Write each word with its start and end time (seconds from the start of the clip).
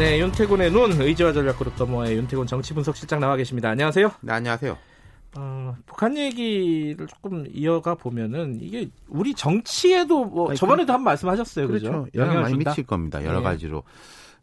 네, 0.00 0.18
윤태곤의 0.18 0.72
눈 0.72 0.92
의지와 0.92 1.34
전략 1.34 1.58
그룹 1.58 1.76
더모아의 1.76 2.16
윤태곤 2.16 2.46
정치 2.46 2.72
분석 2.72 2.96
실장 2.96 3.20
나와 3.20 3.36
계십니다. 3.36 3.68
안녕하세요. 3.68 4.10
네, 4.22 4.32
안녕하세요. 4.32 4.78
어, 5.36 5.76
북한 5.84 6.16
얘기를 6.16 7.06
조금 7.06 7.44
이어가 7.52 7.96
보면은 7.96 8.60
이게 8.62 8.88
우리 9.08 9.34
정치에도 9.34 10.24
뭐 10.24 10.48
아니, 10.48 10.56
저번에도 10.58 10.94
한 10.94 11.02
말씀하셨어요, 11.02 11.68
그렇죠? 11.68 11.90
그렇죠. 11.90 12.08
영향 12.14 12.40
많이 12.40 12.54
준다? 12.54 12.70
미칠 12.70 12.86
겁니다. 12.86 13.22
여러 13.26 13.40
네. 13.40 13.44
가지로. 13.44 13.82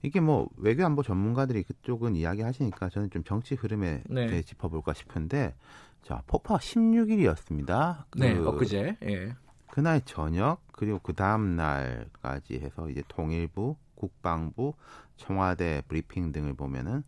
이게 0.03 0.19
뭐 0.19 0.47
외교 0.57 0.85
안보 0.85 1.01
전문가들이 1.01 1.63
그쪽은 1.63 2.15
이야기하시니까 2.15 2.89
저는 2.89 3.09
좀 3.09 3.23
정치 3.23 3.55
흐름에 3.55 4.03
네. 4.05 4.27
대해 4.27 4.43
짚어볼까 4.43 4.93
싶은데 4.93 5.55
자 6.03 6.21
폭파 6.27 6.57
16일이었습니다. 6.57 8.03
네, 8.15 8.37
엊그제. 8.37 8.97
예. 9.01 9.33
그날 9.71 10.01
저녁 10.05 10.59
그리고 10.71 10.99
그 10.99 11.13
다음 11.13 11.55
날까지 11.55 12.59
해서 12.59 12.87
이제 12.91 13.01
통일부, 13.07 13.75
국방부, 13.97 14.73
청와대 15.17 15.81
브리핑 15.87 16.31
등을 16.31 16.53
보면은 16.53 17.03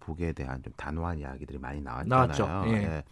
북에 0.00 0.32
대한 0.32 0.62
좀 0.62 0.72
단호한 0.76 1.20
이야기들이 1.20 1.58
많이 1.58 1.80
나왔잖아요. 1.80 2.26
나왔죠. 2.48 2.70
예. 2.72 3.04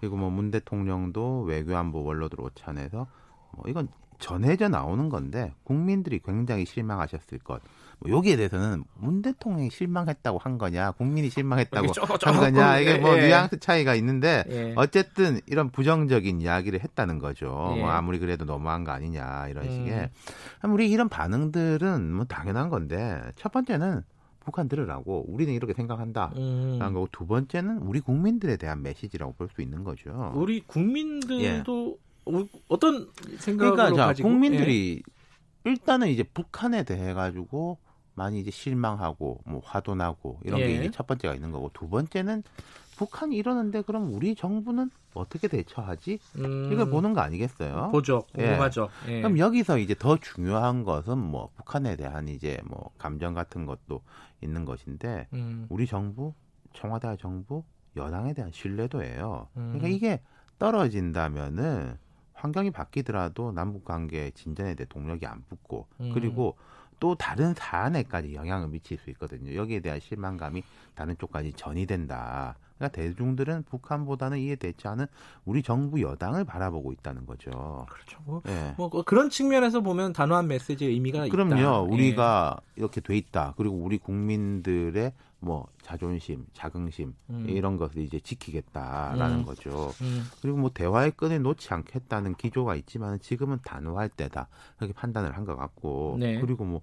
그리고 0.00 0.16
뭐 0.16 0.30
문 0.30 0.50
대통령도 0.50 1.42
외교안보 1.42 2.04
원로들 2.04 2.40
오찬에서 2.40 3.06
뭐 3.52 3.64
이건 3.66 3.88
전해져 4.18 4.68
나오는 4.68 5.08
건데 5.08 5.52
국민들이 5.64 6.20
굉장히 6.24 6.64
실망하셨을 6.66 7.38
것. 7.38 7.60
뭐 7.98 8.10
여기에 8.10 8.36
대해서는 8.36 8.84
문 8.98 9.22
대통령이 9.22 9.70
실망했다고 9.70 10.38
한 10.38 10.58
거냐, 10.58 10.92
국민이 10.92 11.30
실망했다고 11.30 11.92
한 12.24 12.36
거냐 12.36 12.78
이게 12.78 12.98
뭐 12.98 13.16
예. 13.16 13.26
뉘앙스 13.26 13.58
차이가 13.60 13.94
있는데 13.94 14.44
예. 14.50 14.74
어쨌든 14.76 15.40
이런 15.46 15.70
부정적인 15.70 16.42
이야기를 16.42 16.80
했다는 16.80 17.18
거죠. 17.18 17.72
예. 17.76 17.80
뭐 17.80 17.90
아무리 17.90 18.18
그래도 18.18 18.44
너무한 18.44 18.84
거 18.84 18.92
아니냐 18.92 19.48
이런 19.48 19.64
음. 19.64 19.70
식의. 19.70 20.10
우리 20.64 20.90
이런 20.90 21.08
반응들은 21.08 22.12
뭐 22.12 22.24
당연한 22.26 22.68
건데 22.68 23.20
첫 23.36 23.50
번째는 23.50 24.02
북한 24.44 24.68
들으라고 24.68 25.24
우리는 25.28 25.52
이렇게 25.52 25.72
생각한다. 25.72 26.32
음, 26.36 26.76
라는 26.78 26.94
거고 26.94 27.08
두 27.10 27.26
번째는 27.26 27.78
우리 27.78 27.98
국민들에 28.00 28.56
대한 28.56 28.80
메시지라고 28.82 29.32
볼 29.32 29.48
수 29.48 29.60
있는 29.62 29.82
거죠. 29.84 30.32
우리 30.36 30.60
국민들도 30.60 31.98
어- 32.26 32.48
어떤 32.68 33.08
생각으로 33.38 33.72
예. 33.72 33.76
그러니까 33.76 33.96
자, 33.96 34.06
가지고 34.06 34.28
예. 34.28 34.32
국민들이 34.32 35.02
일단은 35.64 36.08
이제 36.08 36.22
북한에 36.22 36.82
대해 36.84 37.12
가지고 37.14 37.78
많이 38.14 38.40
이제 38.40 38.50
실망하고 38.50 39.40
뭐 39.44 39.60
화도 39.64 39.94
나고 39.94 40.40
이런 40.44 40.60
예. 40.60 40.66
게 40.66 40.74
이제 40.74 40.90
첫 40.90 41.06
번째가 41.06 41.34
있는 41.34 41.50
거고 41.52 41.70
두 41.72 41.88
번째는 41.88 42.42
북한이 42.96 43.36
이러는데 43.36 43.82
그럼 43.82 44.14
우리 44.14 44.34
정부는 44.34 44.90
어떻게 45.12 45.48
대처하지? 45.48 46.18
음, 46.38 46.70
이걸 46.72 46.88
보는 46.88 47.12
거 47.12 47.20
아니겠어요? 47.20 47.90
보죠. 47.92 48.24
예. 48.38 48.44
궁금하죠. 48.46 48.88
예. 49.08 49.20
그럼 49.20 49.38
여기서 49.38 49.78
이제 49.78 49.94
더 49.94 50.16
중요한 50.16 50.82
것은 50.82 51.18
뭐 51.18 51.50
북한에 51.56 51.96
대한 51.96 52.28
이제 52.28 52.58
뭐 52.64 52.90
감정 52.96 53.34
같은 53.34 53.66
것도 53.66 54.00
있는 54.40 54.64
것인데 54.64 55.28
음, 55.34 55.66
우리 55.68 55.86
정부, 55.86 56.32
청와대 56.72 57.14
정부, 57.20 57.64
여당에 57.96 58.32
대한 58.32 58.50
신뢰도예요. 58.52 59.48
음. 59.58 59.72
그러니까 59.74 59.88
이게 59.88 60.20
떨어진다면은 60.58 61.98
환경이 62.36 62.70
바뀌더라도 62.70 63.52
남북 63.52 63.84
관계 63.84 64.30
진전에 64.30 64.74
대해 64.74 64.86
동력이 64.88 65.26
안 65.26 65.42
붙고 65.48 65.86
음. 66.00 66.12
그리고 66.14 66.56
또 67.00 67.14
다른 67.14 67.54
사안에까지 67.54 68.34
영향을 68.34 68.68
미칠 68.68 68.98
수 68.98 69.10
있거든요. 69.10 69.54
여기에 69.54 69.80
대한 69.80 70.00
실망감이 70.00 70.62
다른 70.94 71.16
쪽까지 71.18 71.52
전이된다. 71.54 72.56
그러니까 72.78 72.94
대중들은 72.94 73.64
북한보다는 73.64 74.38
이에 74.38 74.56
대처하는 74.56 75.06
우리 75.44 75.62
정부 75.62 76.00
여당을 76.00 76.44
바라보고 76.44 76.92
있다는 76.92 77.26
거죠. 77.26 77.86
그렇죠. 77.90 78.18
뭐, 78.24 78.42
예. 78.48 78.74
뭐 78.76 78.90
그런 78.90 79.30
측면에서 79.30 79.80
보면 79.80 80.12
단호한 80.12 80.46
메시지의 80.46 80.92
의미가 80.92 81.26
있다. 81.26 81.32
그럼요. 81.32 81.58
예. 81.58 81.94
우리가 81.94 82.58
이렇게 82.76 83.00
돼 83.00 83.16
있다. 83.16 83.54
그리고 83.56 83.76
우리 83.76 83.98
국민들의 83.98 85.12
뭐 85.46 85.66
자존심, 85.80 86.44
자긍심 86.52 87.14
음. 87.30 87.46
이런 87.48 87.76
것을 87.76 88.02
이제 88.02 88.18
지키겠다라는 88.18 89.38
음. 89.38 89.44
거죠. 89.44 89.92
음, 90.02 90.24
그리고 90.42 90.58
뭐 90.58 90.70
대화의 90.74 91.12
끈을 91.12 91.40
놓지 91.42 91.72
않겠다는 91.72 92.34
기조가 92.34 92.74
있지만 92.74 93.20
지금은 93.20 93.60
단호할 93.64 94.08
때다. 94.08 94.48
그렇게 94.76 94.92
판단을 94.92 95.36
한 95.36 95.46
것 95.46 95.54
같고. 95.56 96.16
네. 96.18 96.40
그리고 96.40 96.64
뭐 96.64 96.82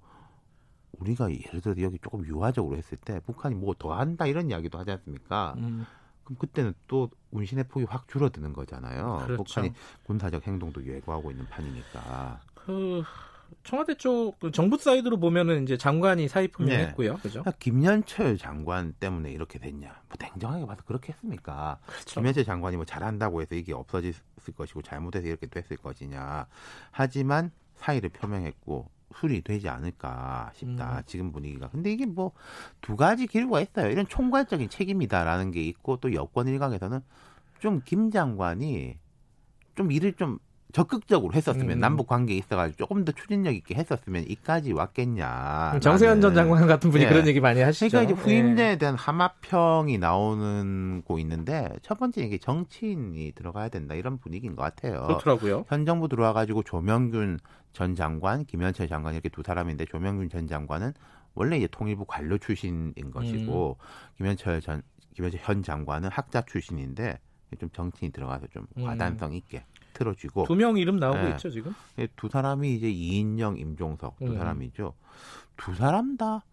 우리가 1.00 1.30
예를 1.32 1.60
들어 1.60 1.76
여기 1.82 2.00
조금 2.00 2.26
유화적으로 2.26 2.78
했을 2.78 2.98
때 2.98 3.20
북한이 3.26 3.56
뭐 3.56 3.74
더 3.78 3.94
한다 3.94 4.26
이런 4.26 4.50
이야기도 4.50 4.80
하지 4.80 4.92
않습니까? 4.92 5.56
음, 5.58 5.86
그럼 6.24 6.38
그때는 6.40 6.74
또 6.88 7.10
운신의 7.32 7.66
폭이 7.68 7.86
확 7.90 8.08
줄어드는 8.08 8.54
거잖아요. 8.54 9.24
그렇죠. 9.26 9.44
북한이 9.44 9.72
군사적 10.06 10.48
행동도 10.48 10.86
예고하고 10.86 11.32
있는 11.32 11.46
판이니까. 11.50 12.40
그 12.54 13.04
청와대 13.64 13.96
쪽그 13.96 14.52
정부 14.52 14.78
사이드로 14.78 15.20
보면은 15.20 15.64
이제 15.64 15.78
장관이 15.78 16.28
사의 16.28 16.48
표명했고요. 16.50 17.18
그죠? 17.18 17.42
그러니까 17.42 17.52
김현철 17.60 18.38
장관 18.38 18.94
때문에 18.94 19.32
이렇게 19.32 19.60
됐냐? 19.60 19.90
뭐 20.08 20.18
냉정하게 20.20 20.66
봐서 20.66 20.82
그렇게 20.86 21.14
했습니까? 21.14 21.80
그렇죠. 21.86 22.20
김현철 22.22 22.46
장관이 22.46 22.76
뭐 22.78 22.86
잘한다고 22.86 23.42
해서 23.42 23.56
이게 23.56 23.74
없어졌을 23.74 24.22
것이고 24.56 24.82
잘못해서 24.82 25.28
이렇게 25.28 25.48
됐을 25.48 25.78
것이냐. 25.78 26.48
하지만 26.92 27.52
사의를 27.76 28.10
표명했고 28.10 28.90
수리되지 29.16 29.70
않을까 29.70 30.52
싶다. 30.56 30.98
음. 30.98 31.04
지금 31.06 31.32
분위기가. 31.32 31.70
근데 31.70 31.92
이게 31.92 32.06
뭐 32.06 32.32
두 32.82 32.96
가지 32.96 33.28
기류가 33.28 33.62
있어요. 33.62 33.90
이런 33.92 34.08
총괄적인 34.08 34.70
책임이다라는 34.70 35.52
게 35.52 35.62
있고 35.64 35.98
또 35.98 36.14
여권 36.14 36.48
일각에서는 36.48 37.00
좀 37.60 37.82
김 37.86 38.12
장관이 38.12 38.98
좀 39.76 39.92
일을 39.92 40.14
좀 40.14 40.38
적극적으로 40.74 41.34
했었으면 41.34 41.78
음. 41.78 41.80
남북 41.80 42.08
관계에 42.08 42.36
있어가지고 42.36 42.78
조금 42.78 43.06
더 43.06 43.12
추진력 43.12 43.54
있게 43.54 43.76
했었으면 43.76 44.26
이까지 44.28 44.74
왔겠냐. 44.74 45.80
정세현 45.80 46.20
전. 46.20 46.34
장관 46.34 46.66
같은 46.66 46.90
분이 46.90 47.04
예. 47.04 47.08
그런 47.08 47.28
얘기 47.28 47.40
많이 47.40 47.62
하시죠. 47.62 47.90
그러니까 47.90 48.12
이제 48.12 48.20
예. 48.20 48.24
후임자에 48.24 48.78
대한 48.80 48.96
하마평이 48.96 50.00
나오는 50.00 51.04
고 51.06 51.20
있는데 51.20 51.70
첫 51.84 52.00
번째 52.00 52.24
이게 52.24 52.40
정치인이 52.40 53.34
들어가야 53.34 53.70
된다 53.70 53.94
이런 53.94 54.18
분위기인 54.18 54.56
것 54.56 54.64
같아요. 54.64 55.06
그렇더라고요. 55.06 55.66
현 55.70 55.86
정부 55.86 56.10
들어와가지고 56.10 56.64
조명균 56.64 57.38
전 57.72 57.94
장관, 57.94 58.44
김현철 58.44 58.88
장관 58.88 59.14
이렇게 59.14 59.30
두 59.30 59.44
사람인데 59.46 59.86
조명균 59.86 60.30
전 60.30 60.48
장관은 60.48 60.94
원래 61.36 61.58
이제 61.58 61.68
통일부 61.72 62.06
관료 62.06 62.40
출신인 62.40 63.12
것이고 63.12 63.78
음. 63.80 64.18
김현철 64.18 64.62
전 64.62 64.82
김현철 65.14 65.40
현 65.44 65.62
장관은 65.62 66.10
학자 66.10 66.42
출신인데 66.42 67.20
좀 67.60 67.70
정치인이 67.70 68.12
들어가서 68.12 68.48
좀 68.48 68.66
음. 68.78 68.86
과단성 68.86 69.34
있게 69.34 69.66
틀어주고 69.94 70.46
두 70.46 70.56
명 70.56 70.78
이름 70.78 70.98
나오고 70.98 71.20
예. 71.26 71.30
있죠 71.32 71.50
지금. 71.50 71.74
예, 72.00 72.08
두 72.16 72.28
사람이 72.30 72.74
이제 72.76 72.90
이인영, 72.90 73.58
임종석 73.58 74.18
두 74.20 74.26
음. 74.32 74.38
사람이죠. 74.38 74.94
두 75.58 75.74
사람 75.76 76.18
다 76.18 76.44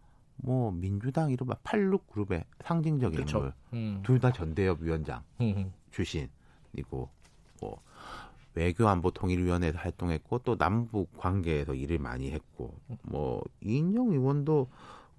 뭐 0.43 0.71
민주당 0.73 1.31
이른바 1.31 1.55
86 1.63 2.07
그룹의 2.09 2.45
상징적인 2.65 3.15
그렇죠. 3.17 3.39
인물. 3.39 3.53
음. 3.75 4.01
둘다 4.03 4.33
전대협 4.33 4.81
위원장 4.81 5.23
음. 5.41 5.73
출신이고 5.91 7.09
뭐 7.61 7.81
외교안보통일위원회에서 8.55 9.79
활동했고 9.79 10.39
또 10.41 10.57
남북 10.57 11.17
관계에서 11.19 11.75
일을 11.75 11.99
많이 11.99 12.31
했고 12.31 12.75
뭐 13.03 13.43
이인영 13.61 14.11
의원도 14.13 14.69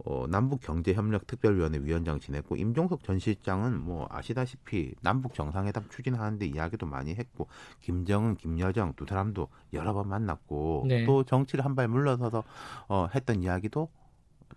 어, 0.03 0.25
남북 0.27 0.61
경제 0.61 0.93
협력 0.93 1.27
특별위원회 1.27 1.79
위원장 1.83 2.19
지냈고 2.19 2.55
임종석 2.55 3.03
전 3.03 3.19
실장은 3.19 3.79
뭐 3.79 4.07
아시다시피 4.09 4.93
남북 5.01 5.33
정상회담 5.33 5.89
추진하는데 5.89 6.45
이야기도 6.47 6.85
많이 6.87 7.13
했고 7.15 7.47
김정은, 7.81 8.35
김여정 8.35 8.93
두 8.95 9.05
사람도 9.05 9.47
여러 9.73 9.93
번 9.93 10.09
만났고 10.09 10.85
네. 10.87 11.05
또 11.05 11.23
정치를 11.23 11.63
한 11.65 11.75
발 11.75 11.87
물러서서 11.87 12.43
어, 12.89 13.07
했던 13.15 13.41
이야기도 13.41 13.89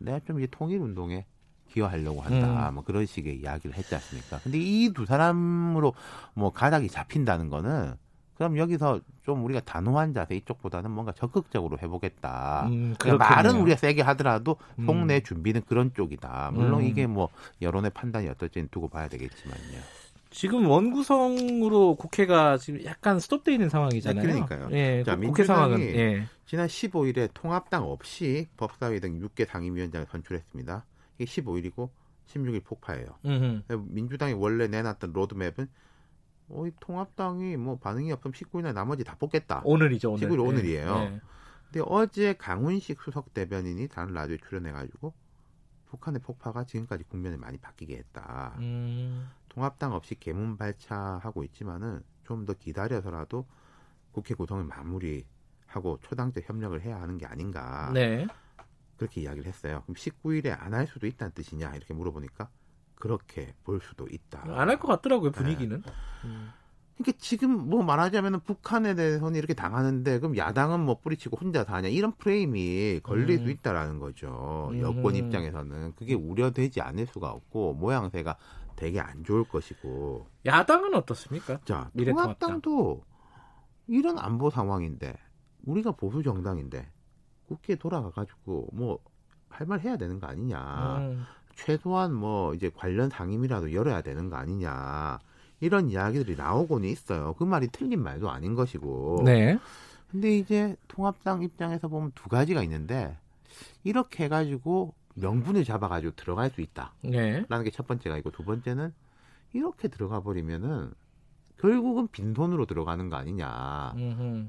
내가 0.00 0.18
좀 0.26 0.38
이제 0.38 0.48
통일 0.50 0.80
운동에 0.80 1.26
기여하려고 1.68 2.20
한다. 2.20 2.70
음. 2.70 2.74
뭐 2.74 2.84
그런 2.84 3.04
식의 3.06 3.36
이야기를 3.38 3.76
했지 3.76 3.94
않습니까? 3.94 4.38
근데 4.42 4.58
이 4.58 4.92
두 4.92 5.06
사람으로 5.06 5.94
뭐 6.34 6.50
가닥이 6.52 6.88
잡힌다는 6.88 7.50
거는 7.50 7.94
그럼 8.34 8.58
여기서 8.58 9.00
좀 9.22 9.44
우리가 9.44 9.60
단호한 9.60 10.12
자세 10.12 10.34
이쪽보다는 10.34 10.90
뭔가 10.90 11.12
적극적으로 11.12 11.78
해보겠다. 11.80 12.66
음, 12.68 12.94
그러니까. 12.98 13.30
말은 13.30 13.60
우리가 13.60 13.76
세게 13.76 14.02
하더라도 14.02 14.56
음. 14.78 14.86
속내 14.86 15.20
준비는 15.20 15.62
그런 15.66 15.92
쪽이다. 15.94 16.50
물론 16.52 16.80
음. 16.80 16.86
이게 16.86 17.06
뭐 17.06 17.28
여론의 17.62 17.92
판단이 17.92 18.28
어떨지는 18.28 18.68
두고 18.70 18.88
봐야 18.88 19.08
되겠지만요. 19.08 19.78
지금 20.30 20.66
원구성으로 20.66 21.94
국회가 21.94 22.58
지금 22.58 22.84
약간 22.84 23.20
스톱돼 23.20 23.52
있는 23.52 23.68
상황이잖아요. 23.68 24.20
네, 24.20 24.32
그러니까요. 24.32 24.68
예, 24.72 25.04
자, 25.04 25.14
그 25.14 25.26
국회 25.26 25.44
상황은 25.44 25.80
예. 25.80 26.26
지난 26.44 26.66
15일에 26.66 27.30
통합당 27.32 27.84
없이 27.84 28.48
법사위 28.56 28.98
등 28.98 29.20
6개 29.20 29.46
상임위원장을 29.46 30.08
선출했습니다. 30.10 30.84
이게 31.18 31.24
15일이고 31.24 31.88
16일 32.26 32.64
폭파예요. 32.64 33.06
음흠. 33.24 33.62
민주당이 33.90 34.32
원래 34.32 34.66
내놨던 34.66 35.12
로드맵은 35.12 35.68
어, 36.48 36.66
이 36.66 36.72
통합당이 36.80 37.56
뭐 37.56 37.78
반응이 37.78 38.12
없으면 38.12 38.32
19일날 38.32 38.72
나머지 38.74 39.04
다 39.04 39.16
뽑겠다. 39.18 39.62
오늘이죠, 39.64 40.12
오늘. 40.12 40.28
19일 40.28 40.46
오늘이에요. 40.46 40.94
예. 40.96 41.20
근데 41.64 41.82
어제 41.88 42.34
강훈식 42.34 43.00
수석 43.02 43.32
대변인이 43.34 43.88
다른 43.88 44.14
라디오에 44.14 44.38
출연해가지고 44.38 45.12
북한의 45.86 46.20
폭파가 46.20 46.64
지금까지 46.64 47.04
국면을 47.04 47.38
많이 47.38 47.56
바뀌게 47.58 47.96
했다. 47.96 48.54
음, 48.58 49.28
통합당 49.48 49.92
없이 49.92 50.14
개문 50.16 50.56
발차하고 50.56 51.44
있지만은 51.44 52.02
좀 52.24 52.46
더 52.46 52.52
기다려서라도 52.54 53.46
국회 54.12 54.34
구성을 54.34 54.64
마무리하고 54.64 55.98
초당적 56.02 56.48
협력을 56.48 56.80
해야 56.82 57.00
하는 57.00 57.18
게 57.18 57.26
아닌가 57.26 57.90
네. 57.92 58.26
그렇게 58.96 59.20
이야기를 59.22 59.46
했어요. 59.46 59.82
그럼 59.84 59.94
19일에 59.96 60.56
안 60.58 60.72
할 60.74 60.86
수도 60.86 61.06
있다는 61.06 61.32
뜻이냐 61.32 61.74
이렇게 61.74 61.92
물어보니까 61.94 62.48
그렇게 63.08 63.54
볼 63.64 63.80
수도 63.82 64.06
있다. 64.10 64.42
안 64.46 64.68
할 64.70 64.78
것 64.78 64.88
같더라고요, 64.88 65.30
네. 65.30 65.36
분위기는. 65.38 65.82
음. 66.24 66.50
그러니까 66.96 67.18
지금 67.20 67.50
뭐 67.68 67.82
말하자면 67.82 68.40
북한에 68.40 68.94
대해서는 68.94 69.36
이렇게 69.36 69.52
당하는데 69.52 70.20
그럼 70.20 70.36
야당은 70.36 70.80
뭐 70.80 71.00
뿌리치고 71.00 71.36
혼자 71.36 71.64
다 71.64 71.74
하냐 71.74 71.88
이런 71.88 72.12
프레임이 72.12 73.00
걸릴 73.02 73.40
음. 73.40 73.44
수 73.44 73.50
있다라는 73.50 73.98
거죠. 73.98 74.70
음. 74.72 74.80
여권 74.80 75.16
입장에서는 75.16 75.94
그게 75.96 76.14
우려되지 76.14 76.80
않을 76.80 77.06
수가 77.06 77.30
없고 77.30 77.74
모양새가 77.74 78.36
되게 78.76 79.00
안 79.00 79.22
좋을 79.24 79.44
것이고 79.44 80.28
야당은 80.46 80.94
어떻습니까? 80.94 81.60
자. 81.64 81.90
통합당도 81.96 83.02
이런 83.88 84.18
안보 84.18 84.48
상황인데 84.50 85.14
우리가 85.66 85.92
보수 85.92 86.22
정당인데 86.22 86.90
국회에 87.48 87.76
돌아가 87.76 88.10
가지고 88.10 88.68
뭐 88.72 88.98
할 89.50 89.68
말 89.68 89.78
해야 89.80 89.96
되는 89.96 90.18
거 90.18 90.26
아니냐. 90.26 90.98
음, 90.98 91.24
최소한 91.56 92.12
뭐 92.12 92.54
이제 92.54 92.70
관련 92.74 93.10
상임이라도 93.10 93.72
열어야 93.72 94.02
되는 94.02 94.28
거 94.30 94.36
아니냐 94.36 95.18
이런 95.60 95.88
이야기들이 95.90 96.36
나오고는 96.36 96.88
있어요. 96.88 97.34
그 97.38 97.44
말이 97.44 97.68
틀린 97.68 98.02
말도 98.02 98.30
아닌 98.30 98.54
것이고. 98.54 99.22
네. 99.24 99.58
근데 100.10 100.36
이제 100.36 100.76
통합당 100.88 101.42
입장에서 101.42 101.88
보면 101.88 102.12
두 102.14 102.28
가지가 102.28 102.62
있는데 102.62 103.16
이렇게 103.82 104.24
해가지고 104.24 104.94
명분을 105.14 105.64
잡아가지고 105.64 106.14
들어갈 106.16 106.50
수 106.50 106.60
있다라는 106.60 106.92
네. 107.02 107.44
게첫 107.48 107.86
번째가 107.86 108.16
있고 108.18 108.30
두 108.30 108.44
번째는 108.44 108.92
이렇게 109.52 109.88
들어가 109.88 110.20
버리면은 110.20 110.92
결국은 111.58 112.08
빈손으로 112.08 112.66
들어가는 112.66 113.08
거 113.08 113.16
아니냐. 113.16 113.94
음흠. 113.96 114.48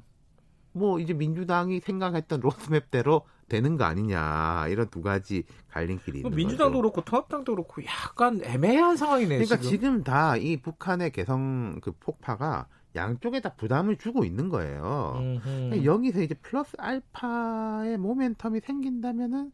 뭐 0.73 0.99
이제 0.99 1.13
민주당이 1.13 1.79
생각했던 1.79 2.41
로드맵대로 2.41 3.21
되는 3.47 3.77
거 3.77 3.83
아니냐 3.86 4.68
이런 4.69 4.89
두 4.89 5.01
가지 5.01 5.44
갈림길이 5.69 6.19
있는 6.19 6.30
뭐 6.30 6.36
민주당도 6.36 6.71
거죠. 6.74 6.81
그렇고 6.81 7.01
통합당도 7.01 7.53
그렇고 7.53 7.83
약간 7.86 8.42
애매한 8.44 8.97
상황이네요. 8.97 9.38
그러니까 9.39 9.57
지금. 9.57 9.69
지금 9.69 10.03
다 10.03 10.36
이 10.38 10.57
북한의 10.57 11.12
개성 11.12 11.80
그 11.81 11.92
폭파가 12.00 12.68
양쪽에 12.95 13.42
다 13.42 13.53
부담을 13.56 13.97
주고 13.97 14.24
있는 14.24 14.50
거예요. 14.50 15.13
음흠. 15.18 15.83
여기서 15.86 16.21
이제 16.21 16.33
플러스 16.36 16.75
알파의 16.80 17.97
모멘텀이 17.97 18.63
생긴다면은 18.63 19.51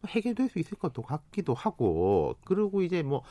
뭐 0.00 0.08
해결될 0.08 0.48
수 0.48 0.58
있을 0.58 0.78
것도 0.78 1.02
같기도 1.02 1.52
하고 1.54 2.36
그리고 2.44 2.82
이제 2.82 3.02
뭐 3.02 3.22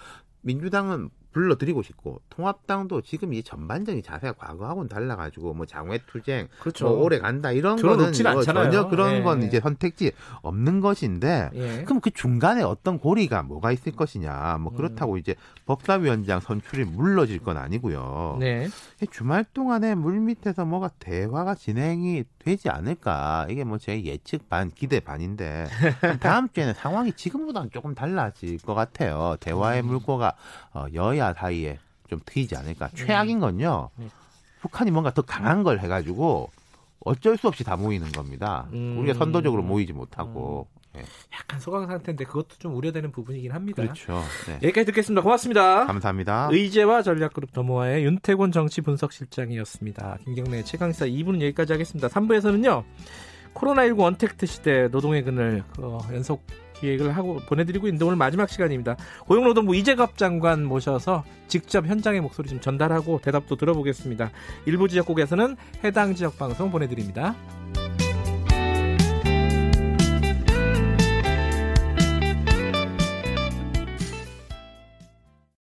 민주당은 0.41 1.09
불러드리고 1.31 1.81
싶고 1.83 2.21
통합당도 2.29 3.01
지금 3.01 3.33
이 3.33 3.43
전반적인 3.43 4.03
자세가 4.03 4.33
과거하고는 4.33 4.87
달라가지고 4.89 5.53
뭐 5.53 5.65
장외투쟁 5.65 6.47
그렇죠. 6.59 6.89
뭐 6.89 7.03
오래 7.03 7.19
간다 7.19 7.51
이런 7.51 7.75
거는 7.77 8.11
뭐. 8.33 8.43
전혀 8.43 8.87
그런 8.87 9.15
예, 9.15 9.21
건 9.21 9.43
예. 9.43 9.47
이제 9.47 9.59
선택지 9.59 10.11
없는 10.41 10.79
것인데 10.79 11.49
예. 11.53 11.83
그럼 11.83 11.99
그 12.01 12.11
중간에 12.11 12.61
어떤 12.63 12.99
고리가 12.99 13.43
뭐가 13.43 13.71
있을 13.71 13.91
것이냐 13.93 14.57
뭐 14.59 14.71
그렇다고 14.73 15.17
이제 15.17 15.35
법사위원장 15.65 16.39
선출이 16.39 16.85
물러질 16.85 17.39
건 17.39 17.57
아니고요. 17.57 18.37
네. 18.39 18.67
주말 19.11 19.43
동안에 19.53 19.95
물 19.95 20.19
밑에서 20.19 20.65
뭐가 20.65 20.89
대화가 20.99 21.55
진행이 21.55 22.23
되지 22.39 22.69
않을까 22.69 23.47
이게 23.49 23.63
뭐 23.63 23.79
제 23.79 24.03
예측 24.03 24.49
반 24.49 24.69
기대 24.69 24.99
반인데 24.99 25.65
다음 26.19 26.49
주에는 26.49 26.73
상황이 26.73 27.13
지금보다는 27.13 27.69
조금 27.71 27.95
달라질 27.95 28.57
것 28.59 28.73
같아요. 28.75 29.37
대화의 29.39 29.83
물꼬가 29.83 30.33
어, 30.73 30.85
여야 30.93 31.33
사이에 31.33 31.79
좀 32.09 32.19
트이지 32.25 32.55
않을까. 32.55 32.89
최악인 32.95 33.39
건요. 33.39 33.89
네. 33.95 34.07
북한이 34.61 34.91
뭔가 34.91 35.11
더 35.11 35.21
강한 35.21 35.63
걸 35.63 35.79
해가지고 35.79 36.49
어쩔 37.05 37.37
수 37.37 37.47
없이 37.47 37.63
다 37.63 37.75
모이는 37.75 38.11
겁니다. 38.11 38.67
음. 38.73 38.97
우리가 38.99 39.17
선도적으로 39.17 39.63
모이지 39.63 39.93
못하고. 39.93 40.67
예. 40.97 41.03
약간 41.33 41.59
소강 41.59 41.85
상태인데 41.85 42.25
그것도 42.25 42.57
좀 42.57 42.75
우려되는 42.75 43.11
부분이긴 43.11 43.51
합니다. 43.51 43.83
그렇죠. 43.83 44.21
네. 44.47 44.55
여기까지 44.55 44.85
듣겠습니다. 44.85 45.21
고맙습니다. 45.21 45.85
감사합니다. 45.85 46.49
의제와 46.51 47.03
전략그룹 47.03 47.53
더모아의 47.53 48.03
윤태곤 48.05 48.51
정치 48.51 48.81
분석실장이었습니다. 48.81 50.17
김경래 50.25 50.63
최강시사 50.63 51.05
2부는 51.05 51.41
여기까지 51.41 51.73
하겠습니다. 51.73 52.07
3부에서는요. 52.07 52.83
코로나19 53.53 53.99
언택트 54.01 54.45
시대 54.47 54.87
노동의 54.87 55.23
그늘 55.23 55.63
어, 55.79 55.99
연속 56.11 56.43
기획을 56.79 57.15
하고 57.15 57.37
보내드리고 57.47 57.87
있는데 57.87 58.05
오늘 58.05 58.17
마지막 58.17 58.49
시간입니다. 58.49 58.95
고용노동부 59.25 59.75
이재갑 59.75 60.17
장관 60.17 60.63
모셔서 60.65 61.23
직접 61.47 61.85
현장의 61.85 62.21
목소리 62.21 62.49
좀 62.49 62.59
전달하고 62.59 63.19
대답도 63.21 63.55
들어보겠습니다. 63.55 64.31
일부 64.65 64.87
지역국에서는 64.87 65.55
해당 65.83 66.15
지역 66.15 66.37
방송 66.37 66.71
보내드립니다. 66.71 67.35